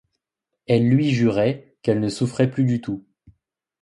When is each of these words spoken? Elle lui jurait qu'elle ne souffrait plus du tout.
Elle 0.65 0.89
lui 0.89 1.11
jurait 1.11 1.75
qu'elle 1.83 1.99
ne 1.99 2.09
souffrait 2.09 2.49
plus 2.49 2.63
du 2.65 2.81
tout. 2.81 3.05